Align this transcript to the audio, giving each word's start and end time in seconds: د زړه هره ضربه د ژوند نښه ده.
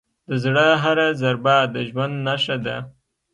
د 0.27 0.31
زړه 0.43 0.67
هره 0.83 1.07
ضربه 1.21 1.57
د 1.73 1.75
ژوند 1.89 2.15
نښه 2.27 2.57
ده. 2.65 2.77